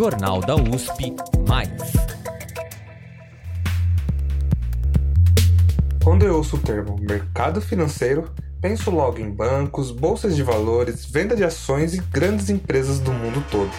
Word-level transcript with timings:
Jornal 0.00 0.40
da 0.40 0.56
USP 0.56 1.14
Mais. 1.46 1.70
Quando 6.02 6.24
eu 6.24 6.36
ouço 6.36 6.56
o 6.56 6.58
termo 6.58 6.96
mercado 6.98 7.60
financeiro, 7.60 8.32
penso 8.62 8.90
logo 8.90 9.18
em 9.18 9.30
bancos, 9.30 9.90
bolsas 9.90 10.34
de 10.34 10.42
valores, 10.42 11.04
venda 11.04 11.36
de 11.36 11.44
ações 11.44 11.92
e 11.92 12.00
grandes 12.00 12.48
empresas 12.48 12.98
do 12.98 13.12
mundo 13.12 13.44
todo. 13.50 13.70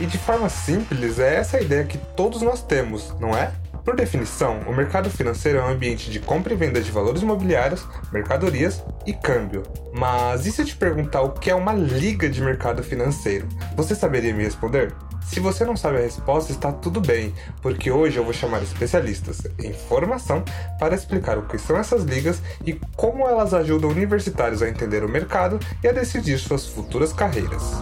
E 0.00 0.06
de 0.06 0.16
forma 0.16 0.48
simples, 0.48 1.18
é 1.18 1.34
essa 1.34 1.58
a 1.58 1.60
ideia 1.60 1.84
que 1.84 1.98
todos 1.98 2.40
nós 2.40 2.62
temos, 2.62 3.12
não 3.20 3.36
é? 3.36 3.52
Por 3.84 3.94
definição, 3.94 4.60
o 4.60 4.74
mercado 4.74 5.10
financeiro 5.10 5.58
é 5.58 5.62
um 5.62 5.68
ambiente 5.68 6.10
de 6.10 6.18
compra 6.18 6.54
e 6.54 6.56
venda 6.56 6.80
de 6.80 6.90
valores 6.90 7.20
imobiliários, 7.20 7.86
mercadorias 8.10 8.82
e 9.04 9.12
câmbio. 9.12 9.62
Mas 9.92 10.46
e 10.46 10.52
se 10.52 10.62
eu 10.62 10.66
te 10.66 10.74
perguntar 10.74 11.20
o 11.20 11.32
que 11.32 11.50
é 11.50 11.54
uma 11.54 11.74
liga 11.74 12.28
de 12.30 12.40
mercado 12.40 12.82
financeiro? 12.82 13.46
Você 13.76 13.94
saberia 13.94 14.32
me 14.32 14.42
responder? 14.42 14.94
Se 15.26 15.38
você 15.38 15.64
não 15.64 15.76
sabe 15.76 15.98
a 15.98 16.00
resposta, 16.00 16.52
está 16.52 16.72
tudo 16.72 17.00
bem, 17.00 17.34
porque 17.60 17.90
hoje 17.90 18.16
eu 18.16 18.24
vou 18.24 18.32
chamar 18.32 18.62
especialistas 18.62 19.42
em 19.62 19.72
formação 19.72 20.42
para 20.78 20.94
explicar 20.94 21.36
o 21.36 21.46
que 21.46 21.58
são 21.58 21.76
essas 21.76 22.04
ligas 22.04 22.40
e 22.64 22.74
como 22.96 23.28
elas 23.28 23.52
ajudam 23.52 23.90
universitários 23.90 24.62
a 24.62 24.68
entender 24.68 25.04
o 25.04 25.08
mercado 25.08 25.58
e 25.82 25.88
a 25.88 25.92
decidir 25.92 26.38
suas 26.38 26.66
futuras 26.66 27.12
carreiras. 27.12 27.74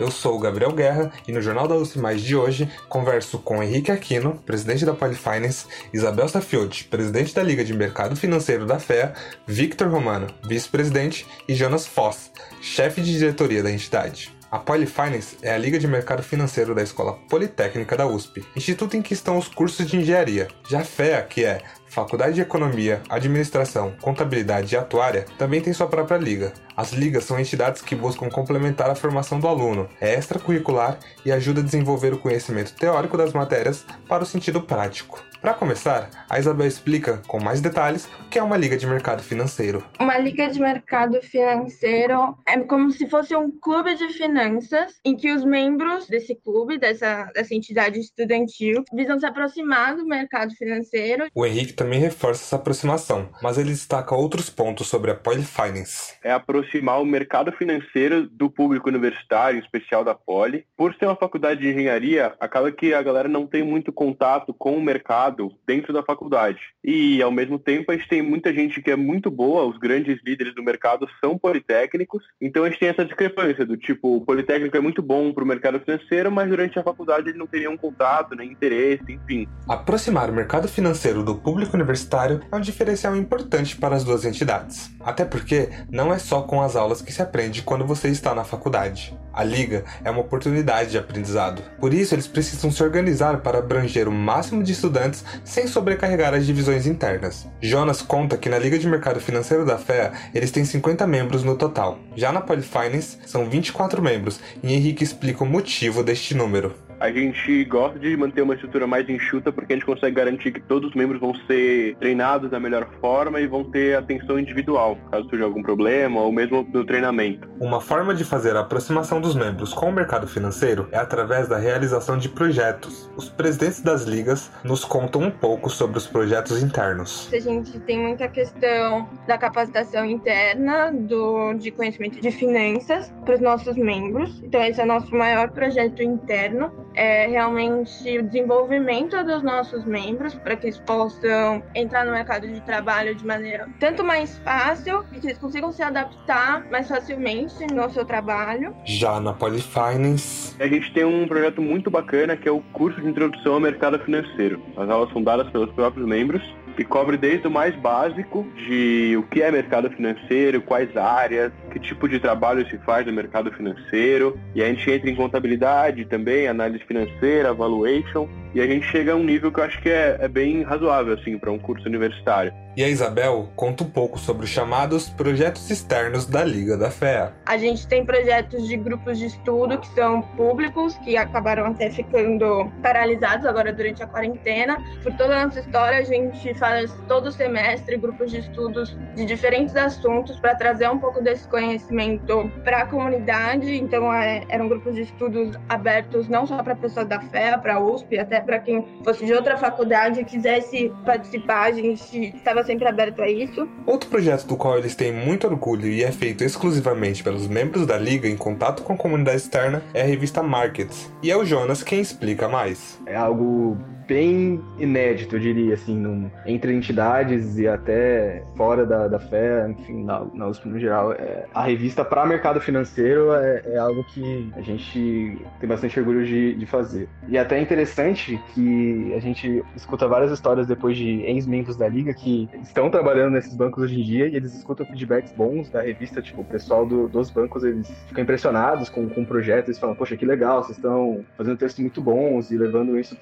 Eu 0.00 0.12
sou 0.12 0.36
o 0.36 0.38
Gabriel 0.38 0.72
Guerra 0.72 1.10
e 1.26 1.32
no 1.32 1.42
Jornal 1.42 1.66
da 1.66 1.74
USP 1.74 1.98
Mais 1.98 2.22
de 2.22 2.36
hoje 2.36 2.70
converso 2.88 3.38
com 3.38 3.60
Henrique 3.60 3.90
Aquino, 3.90 4.40
presidente 4.46 4.86
da 4.86 4.94
Polyfinance, 4.94 5.66
Isabel 5.92 6.28
Safiotti, 6.28 6.84
presidente 6.84 7.34
da 7.34 7.42
Liga 7.42 7.64
de 7.64 7.74
Mercado 7.74 8.14
Financeiro 8.14 8.64
da 8.64 8.78
FEA, 8.78 9.12
Victor 9.44 9.88
Romano, 9.88 10.28
vice-presidente 10.46 11.26
e 11.48 11.54
Jonas 11.54 11.84
Foss, 11.84 12.30
chefe 12.60 13.00
de 13.00 13.18
diretoria 13.18 13.62
da 13.62 13.72
entidade. 13.72 14.37
A 14.50 14.58
Polyfinance 14.58 15.36
é 15.42 15.52
a 15.52 15.58
liga 15.58 15.78
de 15.78 15.86
mercado 15.86 16.22
financeiro 16.22 16.74
da 16.74 16.82
Escola 16.82 17.18
Politécnica 17.28 17.94
da 17.94 18.06
USP, 18.06 18.46
instituto 18.56 18.96
em 18.96 19.02
que 19.02 19.12
estão 19.12 19.36
os 19.36 19.46
cursos 19.46 19.86
de 19.86 19.98
engenharia. 19.98 20.48
Já 20.70 20.80
a 20.80 20.84
FEA, 20.84 21.22
que 21.22 21.44
é 21.44 21.60
Faculdade 21.86 22.34
de 22.34 22.40
Economia, 22.40 23.02
Administração, 23.10 23.92
Contabilidade 24.00 24.74
e 24.74 24.78
Atuária 24.78 25.26
também 25.36 25.60
tem 25.60 25.74
sua 25.74 25.86
própria 25.86 26.16
liga. 26.16 26.54
As 26.74 26.92
ligas 26.92 27.24
são 27.24 27.38
entidades 27.38 27.82
que 27.82 27.94
buscam 27.94 28.30
complementar 28.30 28.88
a 28.88 28.94
formação 28.94 29.38
do 29.38 29.48
aluno, 29.48 29.86
é 30.00 30.14
extracurricular 30.14 30.98
e 31.26 31.32
ajuda 31.32 31.60
a 31.60 31.64
desenvolver 31.64 32.14
o 32.14 32.18
conhecimento 32.18 32.74
teórico 32.74 33.18
das 33.18 33.34
matérias 33.34 33.84
para 34.08 34.22
o 34.22 34.26
sentido 34.26 34.62
prático. 34.62 35.22
Para 35.40 35.54
começar, 35.54 36.10
a 36.28 36.36
Isabel 36.36 36.66
explica 36.66 37.22
com 37.28 37.38
mais 37.38 37.60
detalhes 37.60 38.06
o 38.26 38.28
que 38.28 38.40
é 38.40 38.42
uma 38.42 38.56
liga 38.56 38.76
de 38.76 38.86
mercado 38.86 39.22
financeiro. 39.22 39.84
Uma 40.00 40.18
liga 40.18 40.48
de 40.48 40.60
mercado 40.60 41.22
financeiro 41.22 42.36
é 42.44 42.58
como 42.58 42.90
se 42.90 43.08
fosse 43.08 43.36
um 43.36 43.48
clube 43.48 43.94
de 43.94 44.08
finanças 44.08 44.94
em 45.04 45.16
que 45.16 45.30
os 45.30 45.44
membros 45.44 46.08
desse 46.08 46.34
clube, 46.34 46.76
dessa, 46.76 47.30
dessa 47.34 47.54
entidade 47.54 48.00
estudantil, 48.00 48.84
visam 48.92 49.18
se 49.18 49.26
aproximar 49.26 49.94
do 49.94 50.04
mercado 50.04 50.52
financeiro. 50.54 51.28
O 51.32 51.46
Henrique 51.46 51.72
também 51.72 52.00
reforça 52.00 52.42
essa 52.42 52.56
aproximação, 52.56 53.28
mas 53.40 53.58
ele 53.58 53.70
destaca 53.70 54.16
outros 54.16 54.50
pontos 54.50 54.88
sobre 54.88 55.12
a 55.12 55.14
Poly 55.14 55.44
Finance. 55.44 56.14
É 56.24 56.32
aproximar 56.32 57.00
o 57.00 57.06
mercado 57.06 57.52
financeiro 57.52 58.28
do 58.28 58.50
público 58.50 58.88
universitário, 58.88 59.58
em 59.58 59.62
especial 59.62 60.02
da 60.02 60.16
Poli. 60.16 60.66
Por 60.76 60.94
ser 60.96 61.06
uma 61.06 61.16
faculdade 61.16 61.60
de 61.60 61.68
engenharia, 61.68 62.34
acaba 62.40 62.72
que 62.72 62.92
a 62.92 63.02
galera 63.02 63.28
não 63.28 63.46
tem 63.46 63.62
muito 63.62 63.92
contato 63.92 64.52
com 64.52 64.76
o 64.76 64.82
mercado 64.82 65.27
dentro 65.66 65.92
da 65.92 66.02
faculdade. 66.02 66.60
E, 66.84 67.22
ao 67.22 67.30
mesmo 67.30 67.58
tempo, 67.58 67.90
a 67.90 67.96
gente 67.96 68.08
tem 68.08 68.22
muita 68.22 68.52
gente 68.52 68.80
que 68.80 68.90
é 68.90 68.96
muito 68.96 69.30
boa, 69.30 69.66
os 69.66 69.78
grandes 69.78 70.18
líderes 70.24 70.54
do 70.54 70.62
mercado 70.62 71.08
são 71.20 71.38
politécnicos, 71.38 72.22
então 72.40 72.64
a 72.64 72.68
gente 72.68 72.78
tem 72.78 72.88
essa 72.88 73.04
discrepância 73.04 73.64
do 73.64 73.76
tipo, 73.76 74.16
o 74.16 74.24
politécnico 74.24 74.76
é 74.76 74.80
muito 74.80 75.02
bom 75.02 75.32
para 75.32 75.44
o 75.44 75.46
mercado 75.46 75.80
financeiro, 75.80 76.30
mas 76.30 76.48
durante 76.48 76.78
a 76.78 76.82
faculdade 76.82 77.28
ele 77.28 77.38
não 77.38 77.46
teria 77.46 77.70
um 77.70 77.76
contato, 77.76 78.34
nem 78.34 78.52
interesse, 78.52 79.04
enfim. 79.12 79.46
Aproximar 79.68 80.30
o 80.30 80.32
mercado 80.32 80.68
financeiro 80.68 81.22
do 81.22 81.34
público 81.34 81.76
universitário 81.76 82.40
é 82.50 82.56
um 82.56 82.60
diferencial 82.60 83.16
importante 83.16 83.76
para 83.76 83.96
as 83.96 84.04
duas 84.04 84.24
entidades. 84.24 84.90
Até 85.00 85.24
porque 85.24 85.68
não 85.90 86.12
é 86.12 86.18
só 86.18 86.42
com 86.42 86.60
as 86.62 86.76
aulas 86.76 87.02
que 87.02 87.12
se 87.12 87.22
aprende 87.22 87.62
quando 87.62 87.86
você 87.86 88.08
está 88.08 88.34
na 88.34 88.44
faculdade. 88.44 89.17
A 89.38 89.44
liga 89.44 89.84
é 90.02 90.10
uma 90.10 90.22
oportunidade 90.22 90.90
de 90.90 90.98
aprendizado. 90.98 91.62
Por 91.78 91.94
isso, 91.94 92.12
eles 92.12 92.26
precisam 92.26 92.72
se 92.72 92.82
organizar 92.82 93.38
para 93.38 93.60
abranger 93.60 94.08
o 94.08 94.10
máximo 94.10 94.64
de 94.64 94.72
estudantes 94.72 95.24
sem 95.44 95.68
sobrecarregar 95.68 96.34
as 96.34 96.44
divisões 96.44 96.88
internas. 96.88 97.46
Jonas 97.62 98.02
conta 98.02 98.36
que 98.36 98.48
na 98.48 98.58
Liga 98.58 98.76
de 98.76 98.88
Mercado 98.88 99.20
Financeiro 99.20 99.64
da 99.64 99.78
FEA 99.78 100.10
eles 100.34 100.50
têm 100.50 100.64
50 100.64 101.06
membros 101.06 101.44
no 101.44 101.54
total. 101.54 102.00
Já 102.16 102.32
na 102.32 102.40
Polyfinance 102.40 103.18
são 103.26 103.48
24 103.48 104.02
membros 104.02 104.40
e 104.60 104.74
Henrique 104.74 105.04
explica 105.04 105.44
o 105.44 105.46
motivo 105.46 106.02
deste 106.02 106.34
número 106.34 106.87
a 107.00 107.10
gente 107.10 107.64
gosta 107.64 107.98
de 107.98 108.16
manter 108.16 108.42
uma 108.42 108.54
estrutura 108.54 108.86
mais 108.86 109.08
enxuta 109.08 109.52
porque 109.52 109.72
a 109.72 109.76
gente 109.76 109.86
consegue 109.86 110.16
garantir 110.16 110.52
que 110.52 110.60
todos 110.60 110.90
os 110.90 110.96
membros 110.96 111.20
vão 111.20 111.34
ser 111.46 111.96
treinados 111.96 112.50
da 112.50 112.58
melhor 112.58 112.88
forma 113.00 113.40
e 113.40 113.46
vão 113.46 113.64
ter 113.64 113.96
atenção 113.96 114.38
individual, 114.38 114.98
caso 115.10 115.28
surja 115.28 115.44
algum 115.44 115.62
problema 115.62 116.20
ou 116.20 116.32
mesmo 116.32 116.64
do 116.64 116.84
treinamento. 116.84 117.48
Uma 117.60 117.80
forma 117.80 118.14
de 118.14 118.24
fazer 118.24 118.56
a 118.56 118.60
aproximação 118.60 119.20
dos 119.20 119.34
membros 119.34 119.72
com 119.72 119.88
o 119.88 119.92
mercado 119.92 120.26
financeiro 120.26 120.88
é 120.90 120.98
através 120.98 121.48
da 121.48 121.56
realização 121.56 122.18
de 122.18 122.28
projetos. 122.28 123.10
Os 123.16 123.28
presidentes 123.28 123.80
das 123.80 124.04
ligas 124.04 124.50
nos 124.64 124.84
contam 124.84 125.22
um 125.22 125.30
pouco 125.30 125.70
sobre 125.70 125.98
os 125.98 126.06
projetos 126.06 126.62
internos. 126.62 127.28
A 127.32 127.38
gente 127.38 127.78
tem 127.80 127.98
muita 127.98 128.28
questão 128.28 129.08
da 129.26 129.38
capacitação 129.38 130.04
interna 130.04 130.90
do, 130.92 131.54
de 131.54 131.70
conhecimento 131.70 132.20
de 132.20 132.30
finanças 132.30 133.12
para 133.24 133.34
os 133.34 133.40
nossos 133.40 133.76
membros. 133.76 134.42
Então 134.42 134.62
esse 134.62 134.80
é 134.80 134.84
o 134.84 134.86
nosso 134.86 135.14
maior 135.14 135.50
projeto 135.50 136.02
interno 136.02 136.72
é 136.98 137.28
realmente 137.28 138.18
o 138.18 138.24
desenvolvimento 138.24 139.22
dos 139.22 139.40
nossos 139.40 139.84
membros 139.84 140.34
para 140.34 140.56
que 140.56 140.66
eles 140.66 140.78
possam 140.80 141.62
entrar 141.72 142.04
no 142.04 142.10
mercado 142.10 142.48
de 142.48 142.60
trabalho 142.62 143.14
de 143.14 143.24
maneira 143.24 143.68
tanto 143.78 144.02
mais 144.02 144.36
fácil 144.38 145.04
e 145.12 145.20
que 145.20 145.28
eles 145.28 145.38
consigam 145.38 145.70
se 145.70 145.80
adaptar 145.80 146.66
mais 146.72 146.88
facilmente 146.88 147.54
no 147.72 147.88
seu 147.90 148.04
trabalho. 148.04 148.74
Já 148.84 149.20
na 149.20 149.32
Polyfinance, 149.32 150.56
a 150.60 150.66
gente 150.66 150.92
tem 150.92 151.04
um 151.04 151.28
projeto 151.28 151.62
muito 151.62 151.88
bacana 151.88 152.36
que 152.36 152.48
é 152.48 152.52
o 152.52 152.60
curso 152.72 153.00
de 153.00 153.06
introdução 153.06 153.54
ao 153.54 153.60
mercado 153.60 153.96
financeiro. 154.00 154.60
As 154.76 154.90
aulas 154.90 155.12
são 155.12 155.22
dadas 155.22 155.48
pelos 155.50 155.70
próprios 155.74 156.04
membros 156.04 156.42
e 156.78 156.84
cobre 156.84 157.16
desde 157.16 157.48
o 157.48 157.50
mais 157.50 157.74
básico 157.74 158.46
de 158.54 159.16
o 159.18 159.24
que 159.24 159.42
é 159.42 159.50
mercado 159.50 159.90
financeiro, 159.90 160.62
quais 160.62 160.96
áreas, 160.96 161.52
que 161.72 161.80
tipo 161.80 162.08
de 162.08 162.20
trabalho 162.20 162.66
se 162.68 162.78
faz 162.78 163.04
no 163.04 163.12
mercado 163.12 163.52
financeiro. 163.52 164.38
E 164.54 164.62
a 164.62 164.66
gente 164.66 164.88
entra 164.90 165.10
em 165.10 165.16
contabilidade 165.16 166.04
também, 166.04 166.46
análise 166.46 166.84
financeira, 166.84 167.52
valuation. 167.52 168.28
E 168.54 168.60
a 168.60 168.66
gente 168.66 168.86
chega 168.86 169.12
a 169.12 169.16
um 169.16 169.24
nível 169.24 169.52
que 169.52 169.60
eu 169.60 169.64
acho 169.64 169.80
que 169.82 169.90
é, 169.90 170.16
é 170.20 170.28
bem 170.28 170.62
razoável, 170.62 171.14
assim, 171.14 171.38
para 171.38 171.50
um 171.50 171.58
curso 171.58 171.86
universitário. 171.86 172.52
E 172.78 172.84
a 172.84 172.88
Isabel 172.88 173.48
conta 173.56 173.82
um 173.82 173.90
pouco 173.90 174.16
sobre 174.20 174.44
os 174.44 174.50
chamados 174.50 175.08
projetos 175.08 175.68
externos 175.68 176.26
da 176.26 176.44
Liga 176.44 176.76
da 176.76 176.92
FEA. 176.92 177.32
A 177.44 177.58
gente 177.58 177.88
tem 177.88 178.04
projetos 178.04 178.68
de 178.68 178.76
grupos 178.76 179.18
de 179.18 179.26
estudo 179.26 179.78
que 179.78 179.88
são 179.88 180.22
públicos, 180.22 180.96
que 180.98 181.16
acabaram 181.16 181.66
até 181.66 181.90
ficando 181.90 182.70
paralisados 182.80 183.44
agora 183.46 183.72
durante 183.72 184.00
a 184.00 184.06
quarentena. 184.06 184.78
Por 185.02 185.12
toda 185.16 185.36
a 185.36 185.46
nossa 185.46 185.58
história, 185.58 185.98
a 185.98 186.04
gente 186.04 186.54
faz 186.54 186.94
todo 187.08 187.32
semestre 187.32 187.96
grupos 187.96 188.30
de 188.30 188.38
estudos 188.38 188.96
de 189.16 189.24
diferentes 189.24 189.74
assuntos 189.74 190.38
para 190.38 190.54
trazer 190.54 190.88
um 190.88 190.98
pouco 190.98 191.20
desse 191.20 191.48
conhecimento 191.48 192.48
para 192.62 192.82
a 192.82 192.86
comunidade. 192.86 193.74
Então, 193.74 194.12
é, 194.12 194.44
eram 194.48 194.68
grupos 194.68 194.94
de 194.94 195.00
estudos 195.00 195.58
abertos 195.68 196.28
não 196.28 196.46
só 196.46 196.62
para 196.62 196.76
pessoas 196.76 197.08
da 197.08 197.20
FEA, 197.20 197.58
para 197.58 197.74
a 197.74 197.80
USP, 197.80 198.20
até 198.20 198.40
para 198.48 198.58
quem 198.60 198.82
fosse 199.04 199.26
de 199.26 199.34
outra 199.34 199.58
faculdade 199.58 200.20
e 200.20 200.24
quisesse 200.24 200.90
participar, 201.04 201.64
a 201.64 201.72
gente 201.72 202.34
estava 202.34 202.64
sempre 202.64 202.88
aberto 202.88 203.20
a 203.20 203.28
isso. 203.28 203.68
Outro 203.84 204.08
projeto 204.08 204.46
do 204.46 204.56
qual 204.56 204.78
eles 204.78 204.94
têm 204.94 205.12
muito 205.12 205.46
orgulho 205.46 205.86
e 205.86 206.02
é 206.02 206.10
feito 206.10 206.42
exclusivamente 206.42 207.22
pelos 207.22 207.46
membros 207.46 207.86
da 207.86 207.98
liga 207.98 208.26
em 208.26 208.38
contato 208.38 208.82
com 208.82 208.94
a 208.94 208.96
comunidade 208.96 209.36
externa 209.36 209.82
é 209.92 210.00
a 210.00 210.06
revista 210.06 210.42
Markets. 210.42 211.12
E 211.22 211.30
é 211.30 211.36
o 211.36 211.44
Jonas 211.44 211.82
quem 211.82 212.00
explica 212.00 212.48
mais. 212.48 212.98
É 213.04 213.14
algo 213.14 213.76
bem 214.08 214.58
inédito, 214.78 215.36
eu 215.36 215.40
diria, 215.40 215.74
assim, 215.74 215.94
num, 215.94 216.30
entre 216.46 216.74
entidades 216.74 217.58
e 217.58 217.68
até 217.68 218.42
fora 218.56 218.86
da, 218.86 219.06
da 219.06 219.20
fé, 219.20 219.68
enfim, 219.68 220.02
na, 220.02 220.24
na 220.32 220.48
USP 220.48 220.66
no 220.66 220.80
geral. 220.80 221.12
É, 221.12 221.44
a 221.54 221.62
revista 221.64 222.02
para 222.02 222.24
mercado 222.24 222.58
financeiro 222.58 223.34
é, 223.34 223.62
é, 223.66 223.78
algo 223.78 224.02
que 224.04 224.50
a 224.56 224.62
gente 224.62 225.38
tem 225.60 225.68
bastante 225.68 226.00
orgulho 226.00 226.24
de, 226.24 226.54
de 226.54 226.64
fazer. 226.66 227.06
E 227.28 227.36
é 227.36 227.40
até 227.40 227.60
interessante 227.60 228.40
que 228.54 229.12
a 229.14 229.20
gente 229.20 229.62
escuta 229.76 230.08
várias 230.08 230.32
histórias 230.32 230.66
depois 230.66 230.96
de 230.96 231.20
ex-membros 231.22 231.76
da 231.76 231.86
liga 231.86 232.14
que 232.14 232.48
estão 232.62 232.90
trabalhando 232.90 233.34
nesses 233.34 233.54
bancos 233.54 233.84
hoje 233.84 234.00
em 234.00 234.04
dia 234.04 234.26
e 234.26 234.36
eles 234.36 234.54
escutam 234.54 234.86
feedbacks 234.86 235.32
bons 235.32 235.68
da 235.68 235.82
revista, 235.82 236.22
tipo, 236.22 236.40
o 236.40 236.44
pessoal 236.44 236.86
do, 236.86 237.08
dos 237.08 237.30
bancos, 237.30 237.62
eles 237.62 237.86
ficam 238.06 238.22
impressionados 238.22 238.88
com, 238.88 239.06
com 239.10 239.20
o 239.20 239.26
projeto, 239.26 239.68
eles 239.68 239.78
falam, 239.78 239.94
poxa, 239.94 240.16
que 240.16 240.24
legal, 240.24 240.62
vocês 240.62 240.78
estão 240.78 241.22
fazendo 241.36 241.58
textos 241.58 241.80
muito 241.80 242.00
bons 242.00 242.50
e 242.50 242.56
levando 242.56 242.98
isso 242.98 243.14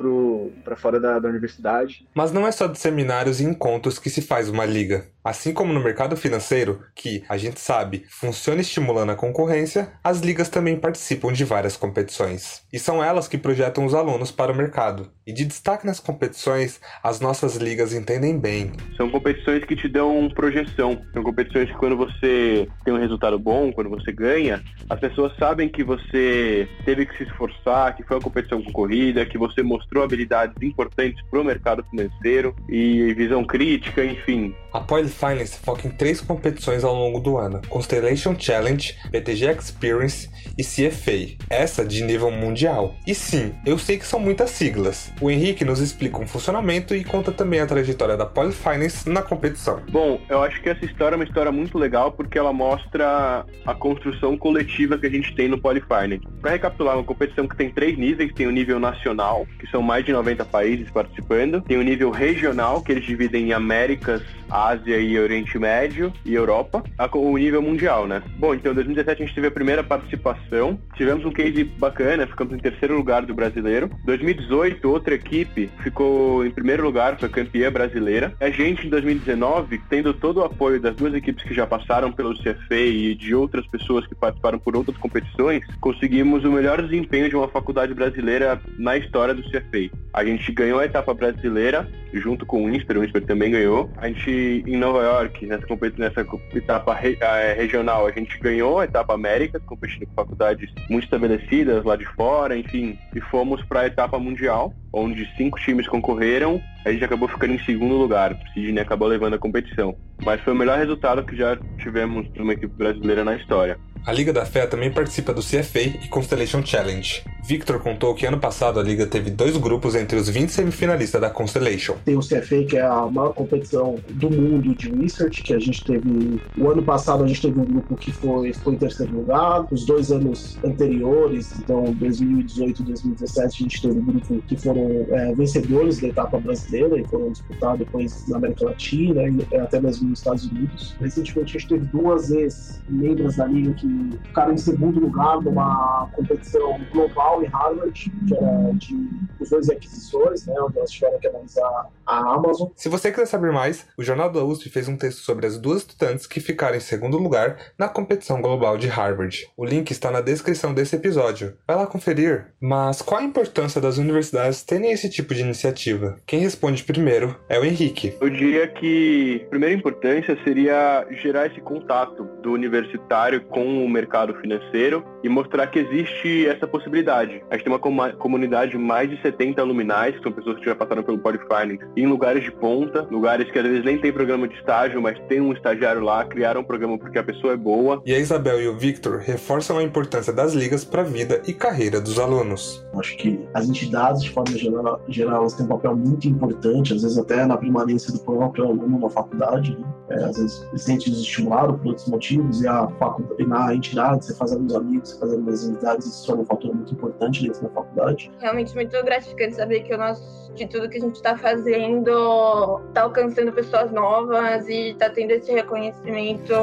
para 0.62 0.75
fora 0.76 1.00
da, 1.00 1.18
da 1.18 1.28
universidade. 1.28 2.06
Mas 2.14 2.32
não 2.32 2.46
é 2.46 2.52
só 2.52 2.66
de 2.66 2.78
seminários 2.78 3.40
e 3.40 3.44
encontros 3.44 3.98
que 3.98 4.10
se 4.10 4.22
faz 4.22 4.48
uma 4.48 4.64
liga. 4.64 5.06
Assim 5.26 5.52
como 5.52 5.72
no 5.72 5.82
mercado 5.82 6.16
financeiro, 6.16 6.82
que 6.94 7.24
a 7.28 7.36
gente 7.36 7.58
sabe 7.58 8.04
funciona 8.08 8.60
estimulando 8.60 9.10
a 9.10 9.16
concorrência, 9.16 9.88
as 10.04 10.20
ligas 10.20 10.48
também 10.48 10.78
participam 10.78 11.32
de 11.32 11.44
várias 11.44 11.76
competições. 11.76 12.62
E 12.72 12.78
são 12.78 13.02
elas 13.02 13.26
que 13.26 13.36
projetam 13.36 13.84
os 13.84 13.92
alunos 13.92 14.30
para 14.30 14.52
o 14.52 14.56
mercado. 14.56 15.10
E 15.26 15.32
de 15.32 15.44
destaque 15.44 15.84
nas 15.84 15.98
competições, 15.98 16.80
as 17.02 17.18
nossas 17.18 17.56
ligas 17.56 17.92
entendem 17.92 18.38
bem. 18.38 18.70
São 18.96 19.10
competições 19.10 19.64
que 19.64 19.74
te 19.74 19.88
dão 19.88 20.28
projeção. 20.32 21.02
São 21.12 21.24
competições 21.24 21.68
que 21.70 21.76
quando 21.76 21.96
você 21.96 22.68
tem 22.84 22.94
um 22.94 23.00
resultado 23.00 23.36
bom, 23.36 23.72
quando 23.72 23.90
você 23.90 24.12
ganha, 24.12 24.62
as 24.88 25.00
pessoas 25.00 25.36
sabem 25.40 25.68
que 25.68 25.82
você 25.82 26.68
teve 26.84 27.04
que 27.04 27.16
se 27.16 27.24
esforçar, 27.24 27.96
que 27.96 28.04
foi 28.04 28.16
uma 28.18 28.22
competição 28.22 28.62
concorrida, 28.62 29.26
que 29.26 29.36
você 29.36 29.60
mostrou 29.60 30.04
habilidades 30.04 30.54
importantes 30.62 31.20
para 31.28 31.40
o 31.40 31.44
mercado 31.44 31.84
financeiro 31.90 32.54
e 32.68 33.12
visão 33.14 33.44
crítica, 33.44 34.04
enfim. 34.04 34.54
A 34.76 34.84
Finance 35.08 35.58
foca 35.58 35.88
em 35.88 35.90
três 35.90 36.20
competições 36.20 36.84
ao 36.84 36.94
longo 36.94 37.18
do 37.18 37.38
ano: 37.38 37.62
Constellation 37.66 38.36
Challenge, 38.38 38.94
BTG 39.10 39.46
Experience 39.58 40.28
e 40.58 40.62
CFA, 40.62 41.34
essa 41.48 41.82
de 41.82 42.04
nível 42.04 42.30
mundial. 42.30 42.94
E 43.06 43.14
sim, 43.14 43.54
eu 43.64 43.78
sei 43.78 43.98
que 43.98 44.06
são 44.06 44.20
muitas 44.20 44.50
siglas. 44.50 45.10
O 45.18 45.30
Henrique 45.30 45.64
nos 45.64 45.80
explica 45.80 46.18
o 46.18 46.26
funcionamento 46.26 46.94
e 46.94 47.02
conta 47.04 47.32
também 47.32 47.60
a 47.60 47.66
trajetória 47.66 48.18
da 48.18 48.26
Poil 48.26 48.52
Finance 48.52 49.08
na 49.08 49.22
competição. 49.22 49.80
Bom, 49.90 50.20
eu 50.28 50.42
acho 50.42 50.60
que 50.60 50.68
essa 50.68 50.84
história 50.84 51.14
é 51.14 51.16
uma 51.16 51.24
história 51.24 51.50
muito 51.50 51.78
legal 51.78 52.12
porque 52.12 52.38
ela 52.38 52.52
mostra 52.52 53.46
a 53.64 53.74
construção 53.74 54.36
coletiva 54.36 54.98
que 54.98 55.06
a 55.06 55.10
gente 55.10 55.34
tem 55.34 55.48
no 55.48 55.58
Polyfinance. 55.58 56.20
Para 56.42 56.50
recapitular, 56.50 56.96
uma 56.96 57.04
competição 57.04 57.48
que 57.48 57.56
tem 57.56 57.70
três 57.70 57.96
níveis, 57.96 58.30
tem 58.34 58.46
o 58.46 58.50
nível 58.50 58.78
nacional, 58.78 59.46
que 59.58 59.66
são 59.70 59.80
mais 59.80 60.04
de 60.04 60.12
90 60.12 60.44
países 60.44 60.90
participando, 60.90 61.62
tem 61.62 61.78
o 61.78 61.82
nível 61.82 62.10
regional, 62.10 62.82
que 62.82 62.92
eles 62.92 63.04
dividem 63.04 63.48
em 63.48 63.52
Américas, 63.54 64.22
Ásia 64.50 64.65
e 64.86 65.18
Oriente 65.18 65.58
Médio 65.58 66.12
e 66.24 66.34
Europa, 66.34 66.82
o 67.12 67.38
nível 67.38 67.62
mundial, 67.62 68.06
né? 68.06 68.22
Bom, 68.36 68.54
então 68.54 68.72
em 68.72 68.74
2017 68.74 69.22
a 69.22 69.26
gente 69.26 69.34
teve 69.34 69.46
a 69.46 69.50
primeira 69.50 69.84
participação, 69.84 70.78
tivemos 70.94 71.24
um 71.24 71.30
case 71.30 71.64
bacana, 71.64 72.26
ficamos 72.26 72.54
em 72.54 72.58
terceiro 72.58 72.96
lugar 72.96 73.24
do 73.24 73.34
brasileiro. 73.34 73.88
2018, 74.04 74.90
outra 74.90 75.14
equipe 75.14 75.70
ficou 75.82 76.44
em 76.44 76.50
primeiro 76.50 76.82
lugar, 76.82 77.18
foi 77.18 77.28
campeã 77.28 77.70
brasileira. 77.70 78.34
A 78.40 78.50
gente 78.50 78.86
em 78.86 78.90
2019, 78.90 79.80
tendo 79.88 80.12
todo 80.12 80.38
o 80.38 80.44
apoio 80.44 80.80
das 80.80 80.96
duas 80.96 81.14
equipes 81.14 81.44
que 81.44 81.54
já 81.54 81.66
passaram 81.66 82.10
pelo 82.10 82.34
CFA 82.34 82.74
e 82.74 83.14
de 83.14 83.34
outras 83.34 83.66
pessoas 83.68 84.06
que 84.06 84.14
participaram 84.14 84.58
por 84.58 84.76
outras 84.76 84.96
competições, 84.96 85.62
conseguimos 85.80 86.44
o 86.44 86.50
melhor 86.50 86.82
desempenho 86.82 87.28
de 87.28 87.36
uma 87.36 87.48
faculdade 87.48 87.94
brasileira 87.94 88.60
na 88.78 88.96
história 88.96 89.34
do 89.34 89.42
CFA. 89.42 89.90
A 90.12 90.24
gente 90.24 90.50
ganhou 90.52 90.80
a 90.80 90.84
etapa 90.84 91.14
brasileira 91.14 91.88
junto 92.12 92.46
com 92.46 92.64
o 92.64 92.74
Insper, 92.74 92.98
o 92.98 93.04
Insper 93.04 93.24
também 93.24 93.50
ganhou. 93.50 93.90
A 93.96 94.08
gente 94.08 94.30
em 94.46 94.76
Nova 94.76 95.02
York, 95.02 95.46
nessa, 95.46 95.66
nessa 95.98 96.26
etapa 96.54 96.94
re, 96.94 97.16
é, 97.20 97.54
regional, 97.54 98.06
a 98.06 98.10
gente 98.10 98.38
ganhou 98.38 98.80
a 98.80 98.84
etapa 98.84 99.14
América, 99.14 99.60
competindo 99.60 100.06
com 100.06 100.14
faculdades 100.14 100.70
muito 100.88 101.04
estabelecidas 101.04 101.84
lá 101.84 101.96
de 101.96 102.04
fora, 102.04 102.56
enfim, 102.56 102.98
e 103.14 103.20
fomos 103.20 103.62
para 103.64 103.80
a 103.80 103.86
etapa 103.86 104.18
mundial, 104.18 104.72
onde 104.92 105.28
cinco 105.36 105.58
times 105.60 105.88
concorreram. 105.88 106.60
A 106.84 106.92
gente 106.92 107.04
acabou 107.04 107.28
ficando 107.28 107.54
em 107.54 107.64
segundo 107.64 107.94
lugar. 107.94 108.32
O 108.32 108.52
Sidney 108.54 108.80
acabou 108.80 109.08
levando 109.08 109.34
a 109.34 109.38
competição. 109.38 109.96
Mas 110.24 110.40
foi 110.40 110.52
o 110.52 110.56
melhor 110.56 110.78
resultado 110.78 111.24
que 111.24 111.36
já 111.36 111.58
tivemos 111.78 112.32
de 112.32 112.40
uma 112.40 112.52
equipe 112.52 112.74
brasileira 112.74 113.24
na 113.24 113.34
história. 113.36 113.78
A 114.06 114.12
Liga 114.12 114.32
da 114.32 114.46
Fé 114.46 114.66
também 114.66 114.92
participa 114.92 115.34
do 115.34 115.40
CFA 115.40 115.80
e 115.80 116.08
Constellation 116.08 116.64
Challenge. 116.64 117.24
Victor 117.46 117.78
contou 117.78 118.12
que 118.12 118.26
ano 118.26 118.40
passado 118.40 118.80
a 118.80 118.82
Liga 118.82 119.06
teve 119.06 119.30
dois 119.30 119.56
grupos 119.56 119.94
entre 119.94 120.16
os 120.18 120.28
20 120.28 120.50
semifinalistas 120.50 121.20
da 121.20 121.30
Constellation. 121.30 121.94
Tem 122.04 122.16
o 122.16 122.20
CFA, 122.20 122.64
que 122.68 122.76
é 122.76 122.82
a 122.82 123.06
maior 123.06 123.32
competição 123.34 124.00
do 124.10 124.28
mundo 124.28 124.74
de 124.74 124.90
research, 124.90 125.44
que 125.44 125.54
a 125.54 125.58
gente 125.60 125.84
teve. 125.84 126.40
O 126.58 126.68
ano 126.68 126.82
passado 126.82 127.22
a 127.22 127.28
gente 127.28 127.40
teve 127.40 127.60
um 127.60 127.64
grupo 127.64 127.94
que 127.94 128.10
foi, 128.10 128.52
foi 128.52 128.74
em 128.74 128.78
terceiro 128.78 129.14
lugar. 129.14 129.64
Os 129.70 129.86
dois 129.86 130.10
anos 130.10 130.58
anteriores, 130.64 131.56
então 131.60 131.84
2018 131.84 132.82
e 132.82 132.84
2017, 132.84 133.46
a 133.46 133.62
gente 133.62 133.80
teve 133.80 133.96
um 133.96 134.04
grupo 134.04 134.42
que 134.48 134.56
foram 134.56 135.06
é, 135.10 135.32
vencedores 135.32 136.00
da 136.00 136.08
etapa 136.08 136.40
brasileira 136.40 136.98
e 136.98 137.04
foram 137.04 137.30
disputados 137.30 137.78
depois 137.78 138.26
na 138.26 138.38
América 138.38 138.64
Latina 138.64 139.22
e 139.22 139.56
até 139.56 139.80
mesmo 139.80 140.08
nos 140.08 140.18
Estados 140.18 140.46
Unidos. 140.46 140.96
Recentemente 141.00 141.56
a 141.56 141.60
gente 141.60 141.68
teve 141.68 141.86
duas 141.86 142.28
ex-membros 142.28 143.36
da 143.36 143.46
Liga 143.46 143.72
que 143.74 144.10
ficaram 144.24 144.52
em 144.52 144.58
segundo 144.58 144.98
lugar 144.98 145.40
numa 145.40 146.08
competição 146.12 146.80
global 146.92 147.35
em 147.42 147.46
Harvard, 147.46 148.12
que 148.28 148.34
era 148.34 148.72
de 148.74 148.96
fusões 149.38 149.68
e 149.68 149.72
aquisições, 149.72 150.46
né, 150.46 150.54
onde 150.60 150.78
elas 150.78 150.90
tiveram 150.90 151.18
que 151.18 151.28
analisar 151.28 151.88
a 152.06 152.34
Amazon. 152.34 152.68
Se 152.74 152.88
você 152.88 153.10
quiser 153.10 153.26
saber 153.26 153.52
mais, 153.52 153.86
o 153.96 154.02
Jornal 154.02 154.30
da 154.30 154.44
USP 154.44 154.68
fez 154.70 154.88
um 154.88 154.96
texto 154.96 155.20
sobre 155.20 155.46
as 155.46 155.58
duas 155.58 155.78
estudantes 155.78 156.26
que 156.26 156.40
ficaram 156.40 156.76
em 156.76 156.80
segundo 156.80 157.18
lugar 157.18 157.58
na 157.78 157.88
competição 157.88 158.40
global 158.40 158.76
de 158.76 158.88
Harvard. 158.88 159.46
O 159.56 159.64
link 159.64 159.90
está 159.90 160.10
na 160.10 160.20
descrição 160.20 160.72
desse 160.72 160.96
episódio. 160.96 161.56
Vai 161.66 161.76
lá 161.76 161.86
conferir. 161.86 162.46
Mas 162.60 163.02
qual 163.02 163.20
a 163.20 163.24
importância 163.24 163.80
das 163.80 163.98
universidades 163.98 164.62
terem 164.62 164.92
esse 164.92 165.10
tipo 165.10 165.34
de 165.34 165.40
iniciativa? 165.40 166.16
Quem 166.26 166.40
responde 166.40 166.84
primeiro 166.84 167.36
é 167.48 167.58
o 167.58 167.64
Henrique. 167.64 168.16
Eu 168.20 168.30
diria 168.30 168.68
que 168.68 169.42
a 169.46 169.50
primeira 169.50 169.74
importância 169.74 170.36
seria 170.44 171.06
gerar 171.10 171.46
esse 171.46 171.60
contato 171.60 172.28
do 172.46 172.52
universitário 172.52 173.44
com 173.46 173.84
o 173.84 173.88
mercado 173.88 174.32
financeiro 174.40 175.04
e 175.22 175.28
mostrar 175.28 175.66
que 175.66 175.80
existe 175.80 176.46
essa 176.46 176.66
possibilidade. 176.66 177.42
A 177.50 177.56
gente 177.56 177.64
tem 177.64 177.72
uma 177.72 178.12
comunidade 178.12 178.70
de 178.70 178.78
mais 178.78 179.10
de 179.10 179.20
70 179.20 179.62
luminais, 179.64 180.16
que 180.16 180.22
são 180.22 180.32
pessoas 180.32 180.58
que 180.58 180.64
já 180.64 180.74
passaram 180.74 181.02
pelo 181.02 181.18
Polyfinance, 181.18 181.84
em 181.96 182.06
lugares 182.06 182.44
de 182.44 182.52
ponta, 182.52 183.06
lugares 183.10 183.50
que 183.50 183.58
às 183.58 183.64
vezes 183.64 183.84
nem 183.84 183.98
tem 183.98 184.12
programa 184.12 184.46
de 184.46 184.54
estágio, 184.54 185.02
mas 185.02 185.18
tem 185.28 185.40
um 185.40 185.52
estagiário 185.52 186.00
lá, 186.00 186.24
criaram 186.24 186.60
um 186.60 186.64
programa 186.64 186.96
porque 186.96 187.18
a 187.18 187.24
pessoa 187.24 187.54
é 187.54 187.56
boa. 187.56 188.00
E 188.06 188.14
a 188.14 188.18
Isabel 188.18 188.62
e 188.62 188.68
o 188.68 188.76
Victor 188.76 189.18
reforçam 189.18 189.78
a 189.78 189.82
importância 189.82 190.32
das 190.32 190.54
ligas 190.54 190.84
para 190.84 191.02
a 191.02 191.04
vida 191.04 191.42
e 191.48 191.52
carreira 191.52 192.00
dos 192.00 192.18
alunos. 192.18 192.86
Acho 192.96 193.16
que 193.16 193.40
as 193.54 193.68
entidades, 193.68 194.22
de 194.22 194.30
forma 194.30 194.56
geral, 194.56 195.00
geral 195.08 195.40
elas 195.40 195.54
têm 195.54 195.66
um 195.66 195.68
papel 195.68 195.96
muito 195.96 196.28
importante, 196.28 196.94
às 196.94 197.02
vezes 197.02 197.18
até 197.18 197.44
na 197.44 197.56
permanência 197.56 198.12
do 198.12 198.20
próprio 198.20 198.66
aluno 198.66 199.00
na 199.00 199.10
faculdade. 199.10 199.76
Né? 199.76 199.86
É, 200.08 200.14
às 200.14 200.36
vezes 200.36 200.64
se 200.70 200.78
sente 200.78 201.10
desestimulado 201.10 201.76
por 201.78 201.88
outros 201.88 202.06
motivos 202.08 202.62
e 202.62 202.68
a 202.68 202.86
faculdade, 202.90 203.44
na 203.46 203.74
entidade 203.74 204.24
você 204.24 204.34
faz 204.36 204.52
alguns 204.52 204.74
amigos, 204.74 205.10
você 205.10 205.18
faz 205.18 205.32
algumas 205.32 205.68
entidades, 205.68 206.06
isso 206.06 206.32
é 206.32 206.34
um 206.36 206.44
fator 206.44 206.74
muito 206.74 206.94
importante 206.94 207.42
dentro 207.42 207.62
da 207.62 207.70
faculdade. 207.70 208.30
Realmente 208.38 208.74
muito 208.74 209.04
gratificante 209.04 209.56
saber 209.56 209.80
que 209.80 209.92
o 209.92 209.98
nosso, 209.98 210.52
de 210.54 210.66
tudo 210.66 210.88
que 210.88 210.98
a 210.98 211.00
gente 211.00 211.16
está 211.16 211.36
fazendo 211.36 212.80
está 212.88 213.02
alcançando 213.02 213.52
pessoas 213.52 213.90
novas 213.90 214.68
e 214.68 214.90
está 214.90 215.10
tendo 215.10 215.32
esse 215.32 215.50
reconhecimento 215.52 216.54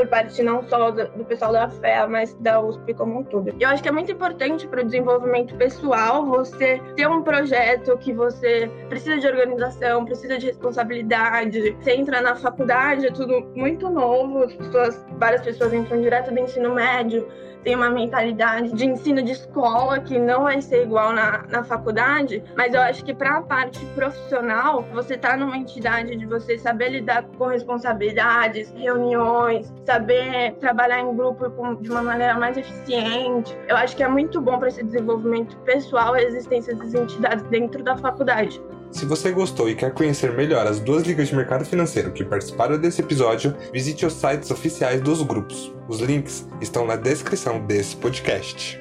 por 0.00 0.08
parte 0.08 0.42
não 0.42 0.66
só 0.66 0.90
do, 0.90 1.06
do, 1.08 1.24
pessoal 1.26 1.52
da 1.52 1.68
FEA, 1.68 2.06
mas 2.08 2.34
da 2.36 2.58
USP 2.58 2.94
como 2.94 3.18
um 3.18 3.22
todo. 3.22 3.54
Eu 3.60 3.68
acho 3.68 3.82
que 3.82 3.88
é 3.88 3.92
muito 3.92 4.10
importante 4.10 4.66
para 4.66 4.80
o 4.80 4.84
desenvolvimento 4.84 5.54
pessoal 5.56 6.24
você 6.24 6.80
ter 6.96 7.06
um 7.06 7.22
projeto 7.22 7.98
que 7.98 8.10
você 8.14 8.70
precisa 8.88 9.18
de 9.18 9.26
organização, 9.26 10.06
precisa 10.06 10.38
de 10.38 10.46
responsabilidade. 10.46 11.76
Você 11.82 11.92
entra 11.92 12.22
na 12.22 12.34
faculdade, 12.34 13.08
é 13.08 13.12
tudo 13.12 13.46
muito 13.54 13.90
novo, 13.90 14.44
as 14.44 14.54
pessoas, 14.54 15.04
várias 15.18 15.42
pessoas 15.42 15.74
entram 15.74 16.00
direto 16.00 16.32
do 16.32 16.40
ensino 16.40 16.74
médio, 16.74 17.28
tem 17.62 17.74
uma 17.74 17.90
mentalidade 17.90 18.72
de 18.72 18.86
ensino 18.86 19.22
de 19.22 19.32
escola 19.32 20.00
que 20.00 20.18
não 20.18 20.44
vai 20.44 20.60
ser 20.62 20.82
igual 20.82 21.12
na, 21.12 21.44
na 21.48 21.64
faculdade, 21.64 22.42
mas 22.56 22.74
eu 22.74 22.80
acho 22.80 23.04
que 23.04 23.12
para 23.12 23.38
a 23.38 23.42
parte 23.42 23.84
profissional, 23.94 24.82
você 24.92 25.16
tá 25.16 25.36
numa 25.36 25.56
entidade 25.56 26.16
de 26.16 26.26
você 26.26 26.58
saber 26.58 26.90
lidar 26.90 27.24
com 27.36 27.46
responsabilidades, 27.46 28.70
reuniões, 28.70 29.72
saber 29.90 30.54
trabalhar 30.60 31.00
em 31.00 31.16
grupo 31.16 31.48
de 31.80 31.90
uma 31.90 32.00
maneira 32.00 32.34
mais 32.38 32.56
eficiente. 32.56 33.58
Eu 33.68 33.76
acho 33.76 33.96
que 33.96 34.04
é 34.04 34.08
muito 34.08 34.40
bom 34.40 34.56
para 34.56 34.68
esse 34.68 34.84
desenvolvimento 34.84 35.56
pessoal 35.58 36.14
a 36.14 36.22
existência 36.22 36.76
das 36.76 36.94
entidades 36.94 37.42
dentro 37.50 37.82
da 37.82 37.96
faculdade. 37.96 38.62
Se 38.92 39.04
você 39.04 39.32
gostou 39.32 39.68
e 39.68 39.74
quer 39.74 39.92
conhecer 39.92 40.32
melhor 40.32 40.64
as 40.64 40.78
duas 40.78 41.02
ligas 41.02 41.26
de 41.26 41.34
mercado 41.34 41.64
financeiro 41.64 42.12
que 42.12 42.24
participaram 42.24 42.78
desse 42.78 43.00
episódio, 43.00 43.52
visite 43.72 44.06
os 44.06 44.12
sites 44.12 44.48
oficiais 44.52 45.00
dos 45.00 45.22
grupos. 45.22 45.74
Os 45.88 45.98
links 46.00 46.46
estão 46.60 46.86
na 46.86 46.94
descrição 46.94 47.58
desse 47.66 47.96
podcast. 47.96 48.80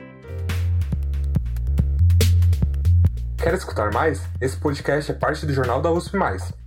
Quer 3.42 3.54
escutar 3.56 3.92
mais? 3.92 4.22
Esse 4.40 4.58
podcast 4.58 5.12
é 5.12 5.16
parte 5.16 5.44
do 5.46 5.54
Jornal 5.54 5.82
da 5.82 5.90
USP+. 5.92 6.20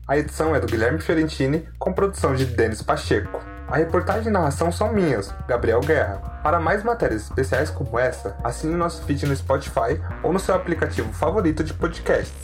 A 0.08 0.18
edição 0.18 0.56
é 0.56 0.58
do 0.58 0.66
Guilherme 0.66 1.00
Fiorentini, 1.00 1.68
com 1.78 1.92
produção 1.92 2.34
de 2.34 2.44
Denis 2.44 2.82
Pacheco. 2.82 3.51
A 3.72 3.76
reportagem 3.76 4.28
e 4.28 4.30
narração 4.30 4.70
são 4.70 4.92
minhas, 4.92 5.34
Gabriel 5.48 5.80
Guerra. 5.80 6.18
Para 6.42 6.60
mais 6.60 6.84
matérias 6.84 7.22
especiais 7.22 7.70
como 7.70 7.98
essa, 7.98 8.36
assine 8.44 8.74
nosso 8.74 9.02
feed 9.04 9.24
no 9.24 9.34
Spotify 9.34 9.98
ou 10.22 10.30
no 10.30 10.38
seu 10.38 10.54
aplicativo 10.54 11.10
favorito 11.10 11.64
de 11.64 11.72
podcasts. 11.72 12.34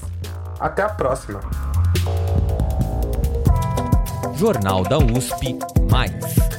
Até 0.59 0.81
a 0.81 0.89
próxima. 0.89 1.41
Jornal 4.37 4.85
da 4.85 4.97
USP 4.97 5.59
Mais. 5.91 6.58